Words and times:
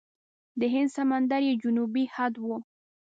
د 0.59 0.61
هند 0.73 0.89
سمندر 0.97 1.41
یې 1.49 1.53
جنوبي 1.63 2.05
حد 2.13 2.33
و. 2.43 2.45